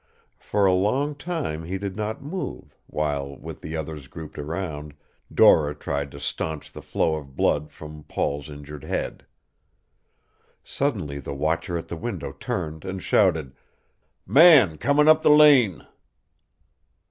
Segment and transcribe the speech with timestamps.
[0.39, 4.95] For a long time he did not move, while, with the others grouped around,
[5.31, 9.27] Dora tried to stanch the flow of blood from Paul's injured head.
[10.63, 13.53] Suddenly the watcher at the window turned and shouted,
[14.25, 15.85] "Man comin' up the lane!"